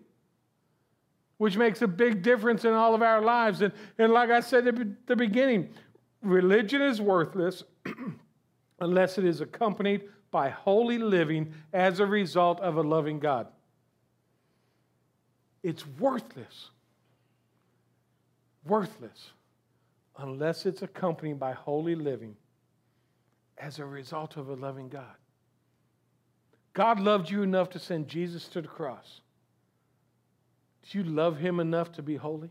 [1.39, 3.61] which makes a big difference in all of our lives.
[3.61, 5.71] And, and like I said at the beginning,
[6.21, 7.65] religion is worthless
[8.79, 13.47] unless it is accompanied by holy living as a result of a loving God.
[15.62, 16.69] It's worthless
[18.65, 19.31] worthless
[20.17, 22.35] unless it's accompanied by holy living
[23.58, 25.15] as a result of a loving God.
[26.73, 29.21] God loved you enough to send Jesus to the cross.
[30.89, 32.50] Do you love him enough to be holy?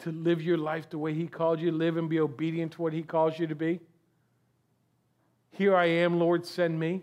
[0.00, 2.82] To live your life the way he called you to live and be obedient to
[2.82, 3.80] what he calls you to be?
[5.50, 7.02] Here I am, Lord, send me.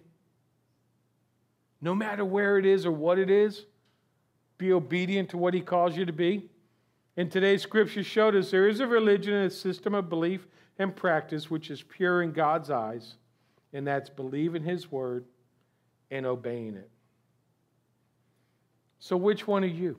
[1.81, 3.65] No matter where it is or what it is,
[4.57, 6.49] be obedient to what he calls you to be.
[7.17, 10.95] And today's scripture showed us there is a religion and a system of belief and
[10.95, 13.15] practice which is pure in God's eyes,
[13.73, 15.25] and that's believing His word
[16.11, 16.89] and obeying it.
[18.99, 19.97] So, which one are you?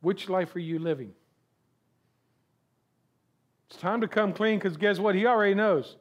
[0.00, 1.12] Which life are you living?
[3.70, 5.14] It's time to come clean because guess what?
[5.14, 5.96] He already knows.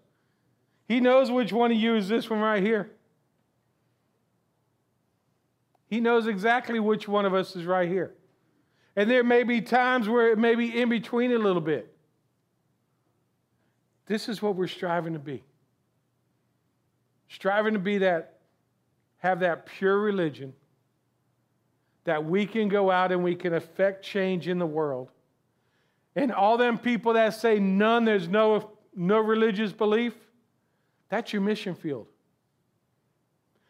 [0.88, 2.92] He knows which one of you is this one right here.
[5.90, 8.14] He knows exactly which one of us is right here.
[8.96, 11.94] And there may be times where it may be in between a little bit.
[14.06, 15.44] This is what we're striving to be.
[17.30, 18.40] Striving to be that,
[19.18, 20.54] have that pure religion,
[22.04, 25.10] that we can go out and we can affect change in the world.
[26.16, 30.14] And all them people that say none, there's no, no religious belief,
[31.14, 32.08] that's your mission field.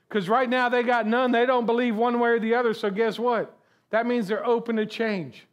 [0.08, 1.34] Because right now they got none.
[1.34, 2.74] They don't believe one way or the other.
[2.74, 3.54] So guess what?
[3.89, 5.46] That means they're open to change.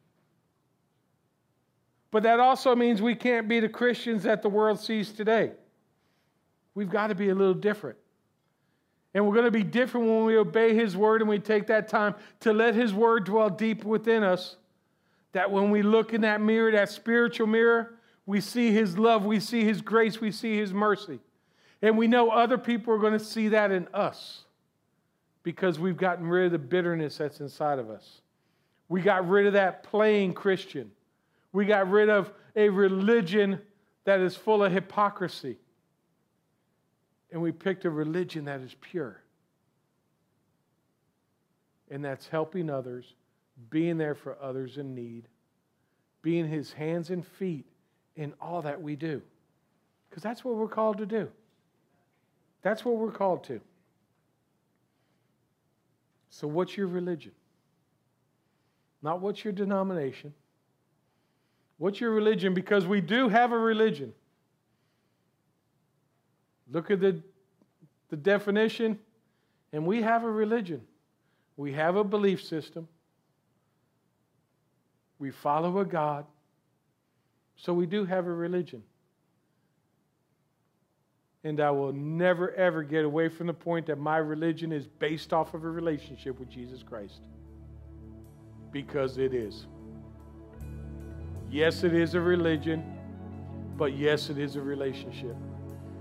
[2.12, 5.51] But that also means we can't be the Christians that the world sees today.
[6.76, 7.99] We've got to be a little different.
[9.12, 11.88] And we're going to be different when we obey His word and we take that
[11.88, 14.57] time to let His word dwell deep within us.
[15.32, 19.41] That when we look in that mirror, that spiritual mirror, we see His love, we
[19.41, 21.18] see His grace, we see His mercy.
[21.83, 24.45] And we know other people are going to see that in us
[25.43, 28.20] because we've gotten rid of the bitterness that's inside of us.
[28.89, 30.91] We got rid of that playing Christian.
[31.53, 33.61] We got rid of a religion
[34.05, 35.57] that is full of hypocrisy.
[37.33, 39.22] And we picked a religion that is pure.
[41.91, 43.14] And that's helping others,
[43.70, 45.28] being there for others in need,
[46.22, 47.66] being his hands and feet
[48.16, 49.22] in all that we do.
[50.09, 51.28] Because that's what we're called to do.
[52.62, 53.61] That's what we're called to.
[56.30, 57.32] So, what's your religion?
[59.02, 60.34] Not what's your denomination.
[61.78, 62.52] What's your religion?
[62.52, 64.12] Because we do have a religion.
[66.70, 67.22] Look at the,
[68.11, 68.98] the definition,
[69.72, 70.82] and we have a religion.
[71.56, 72.86] We have a belief system.
[75.18, 76.26] We follow a God.
[77.56, 78.82] So we do have a religion.
[81.43, 85.32] And I will never, ever get away from the point that my religion is based
[85.32, 87.20] off of a relationship with Jesus Christ.
[88.72, 89.66] Because it is.
[91.51, 92.84] Yes, it is a religion,
[93.76, 95.34] but yes, it is a relationship.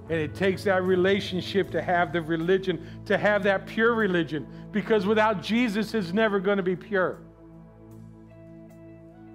[0.10, 5.06] And it takes that relationship to have the religion, to have that pure religion, because
[5.06, 7.20] without Jesus, it's never going to be pure.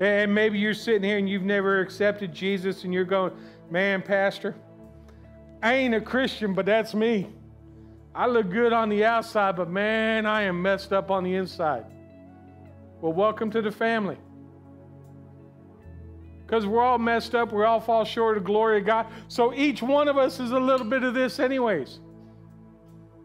[0.01, 3.33] And maybe you're sitting here and you've never accepted Jesus, and you're going,
[3.71, 4.55] Man, Pastor,
[5.65, 7.27] I ain't a Christian, but that's me.
[8.15, 11.87] I look good on the outside, but man, I am messed up on the inside.
[13.01, 14.19] Well, welcome to the family
[16.45, 17.51] because we're all messed up.
[17.51, 19.07] We all fall short of the glory of God.
[19.29, 21.99] So each one of us is a little bit of this, anyways.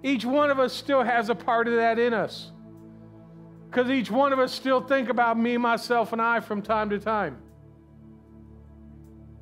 [0.01, 2.53] Each one of us still has a part of that in us.
[3.69, 6.99] Because each one of us still think about me, myself, and I from time to
[6.99, 7.37] time.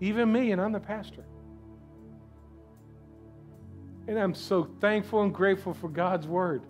[0.02, 1.26] Even me, and I'm the pastor.
[4.08, 6.64] And I'm so thankful and grateful for God's word.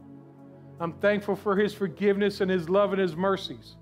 [0.79, 3.75] I'm thankful for his forgiveness and his love and his mercies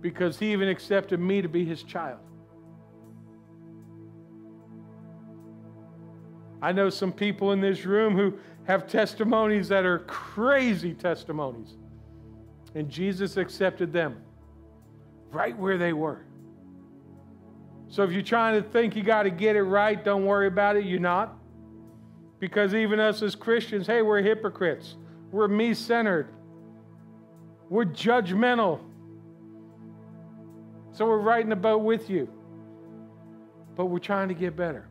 [0.00, 2.18] because he even accepted me to be his child.
[6.60, 11.76] I know some people in this room who have testimonies that are crazy testimonies.
[12.74, 14.22] And Jesus accepted them
[15.30, 16.24] right where they were.
[17.92, 20.76] So if you're trying to think you got to get it right, don't worry about
[20.76, 20.86] it.
[20.86, 21.36] You're not.
[22.38, 24.96] Because even us as Christians, hey, we're hypocrites.
[25.30, 26.28] We're me centered.
[27.68, 28.80] We're judgmental.
[30.92, 32.30] So we're riding the boat with you.
[33.76, 34.88] But we're trying to get better.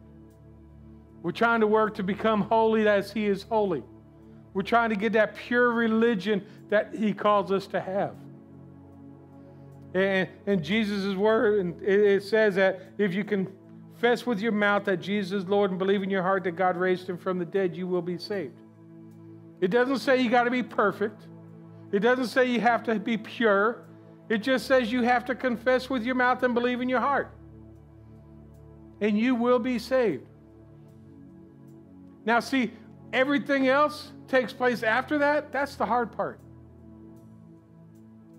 [1.23, 3.81] We're trying to work to become holy as He is holy.
[4.53, 8.13] We're trying to get that pure religion that He calls us to have.
[9.93, 14.97] And, and Jesus' word, and it says that if you confess with your mouth that
[14.97, 17.75] Jesus is Lord and believe in your heart that God raised him from the dead,
[17.75, 18.57] you will be saved.
[19.59, 21.27] It doesn't say you got to be perfect.
[21.91, 23.83] It doesn't say you have to be pure.
[24.29, 27.33] It just says you have to confess with your mouth and believe in your heart.
[29.01, 30.25] And you will be saved.
[32.23, 32.71] Now, see,
[33.11, 35.51] everything else takes place after that.
[35.51, 36.39] That's the hard part.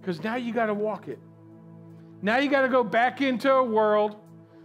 [0.00, 1.18] Because now you got to walk it.
[2.22, 4.16] Now you got to go back into a world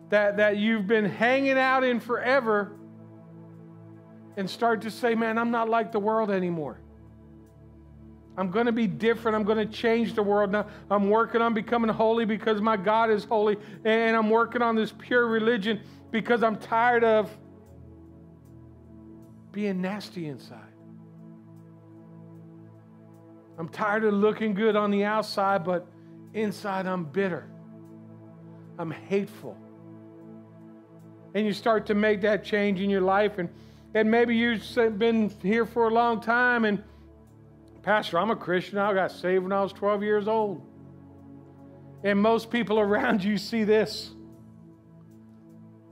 [0.10, 2.78] that, that you've been hanging out in forever
[4.38, 6.80] and start to say, man, I'm not like the world anymore.
[8.38, 9.36] I'm going to be different.
[9.36, 10.52] I'm going to change the world.
[10.52, 13.58] Now, I'm working on becoming holy because my God is holy.
[13.84, 15.82] And I'm working on this pure religion
[16.12, 17.36] because I'm tired of
[19.52, 20.62] being nasty inside.
[23.58, 25.88] I'm tired of looking good on the outside, but
[26.38, 27.48] inside I'm bitter.
[28.80, 29.58] I'm hateful.
[31.34, 33.38] And you start to make that change in your life.
[33.38, 33.50] And,
[33.94, 34.64] and maybe you've
[34.98, 36.84] been here for a long time and
[37.88, 38.80] Pastor, I'm a Christian.
[38.80, 40.62] I got saved when I was 12 years old.
[42.04, 44.12] And most people around you see this.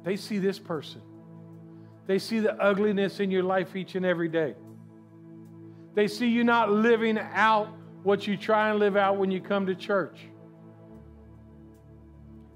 [0.03, 1.01] They see this person.
[2.05, 4.55] They see the ugliness in your life each and every day.
[5.93, 7.69] They see you not living out
[8.03, 10.19] what you try and live out when you come to church.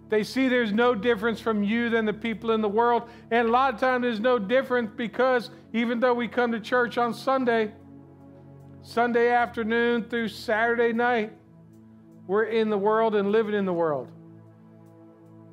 [0.10, 3.04] They see there's no difference from you than the people in the world.
[3.30, 6.98] And a lot of times there's no difference because even though we come to church
[6.98, 7.72] on Sunday,
[8.82, 11.34] Sunday afternoon through Saturday night,
[12.26, 14.08] we're in the world and living in the world.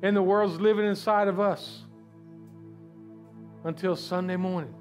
[0.01, 1.83] And the world's living inside of us
[3.63, 4.73] until Sunday morning.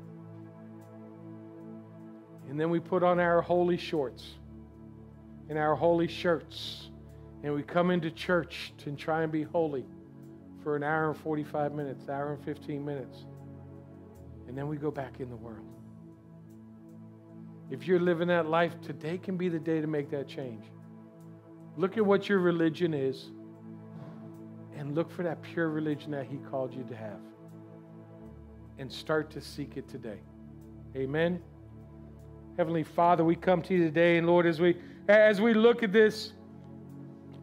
[2.49, 4.35] And then we put on our holy shorts
[5.49, 6.89] and our holy shirts.
[7.47, 9.85] And we come into church to try and be holy
[10.65, 13.25] for an hour and 45 minutes, hour and 15 minutes.
[14.49, 15.65] And then we go back in the world.
[17.71, 20.65] If you're living that life, today can be the day to make that change.
[21.77, 23.31] Look at what your religion is
[24.77, 27.21] and look for that pure religion that He called you to have.
[28.81, 30.19] And start to seek it today.
[30.97, 31.41] Amen.
[32.57, 35.93] Heavenly Father, we come to you today, and Lord, as we as we look at
[35.93, 36.33] this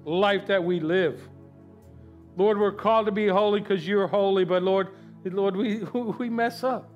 [0.06, 1.22] life that we live,
[2.36, 4.90] Lord, we're called to be holy because you're holy, but Lord,
[5.26, 6.90] Lord, we we mess up.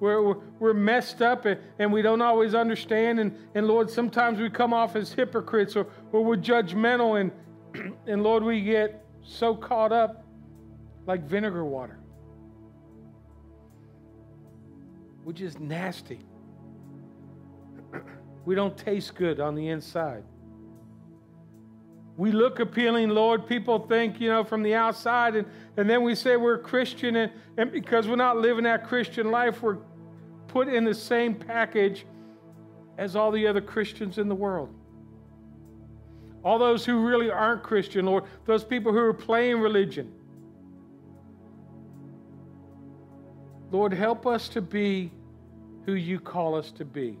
[0.00, 3.20] We're, we're, messed up and, and we don't always understand.
[3.20, 7.20] And, and Lord, sometimes we come off as hypocrites or, or we're judgmental.
[7.20, 10.24] And, and Lord, we get so caught up
[11.06, 11.98] like vinegar water,
[15.24, 16.20] which is nasty.
[18.46, 20.24] we don't taste good on the inside.
[22.20, 23.46] We look appealing, Lord.
[23.46, 25.48] People think, you know, from the outside, and,
[25.78, 29.62] and then we say we're Christian, and, and because we're not living that Christian life,
[29.62, 29.78] we're
[30.46, 32.04] put in the same package
[32.98, 34.68] as all the other Christians in the world.
[36.44, 40.12] All those who really aren't Christian, Lord, those people who are playing religion.
[43.70, 45.10] Lord, help us to be
[45.86, 47.16] who you call us to be.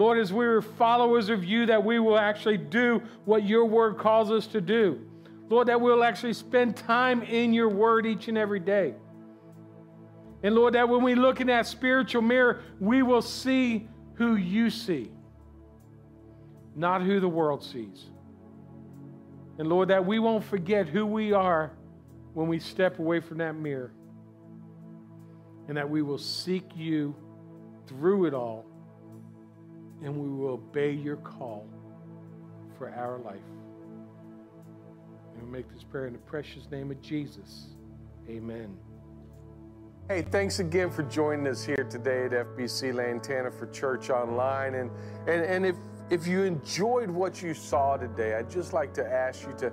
[0.00, 3.98] Lord, as we are followers of you, that we will actually do what your word
[3.98, 4.98] calls us to do.
[5.50, 8.94] Lord, that we'll actually spend time in your word each and every day.
[10.42, 14.70] And Lord, that when we look in that spiritual mirror, we will see who you
[14.70, 15.10] see,
[16.74, 18.06] not who the world sees.
[19.58, 21.72] And Lord, that we won't forget who we are
[22.32, 23.92] when we step away from that mirror.
[25.68, 27.14] And that we will seek you
[27.86, 28.69] through it all.
[30.02, 31.66] And we will obey your call
[32.78, 33.36] for our life.
[35.34, 37.68] And we make this prayer in the precious name of Jesus.
[38.28, 38.76] Amen.
[40.08, 44.74] Hey, thanks again for joining us here today at FBC Lantana for Church Online.
[44.74, 44.90] And,
[45.28, 45.76] and, and if,
[46.10, 49.72] if you enjoyed what you saw today, I'd just like to ask you to